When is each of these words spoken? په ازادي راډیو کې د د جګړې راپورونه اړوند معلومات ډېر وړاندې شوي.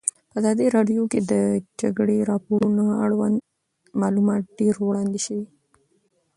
په 0.31 0.35
ازادي 0.39 0.65
راډیو 0.75 1.03
کې 1.11 1.19
د 1.23 1.25
د 1.31 1.33
جګړې 1.81 2.17
راپورونه 2.31 2.83
اړوند 3.05 3.35
معلومات 4.01 4.41
ډېر 4.59 4.75
وړاندې 4.81 5.19
شوي. 5.25 5.47